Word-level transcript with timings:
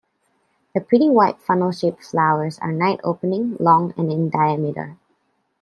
The 0.73 0.81
pretty 0.81 1.09
white 1.09 1.39
funnel-shaped 1.39 2.03
flowers 2.03 2.57
are 2.57 2.71
night-opening, 2.71 3.57
long 3.59 3.93
and 3.99 4.11
in 4.11 4.31
diameter. 4.31 4.97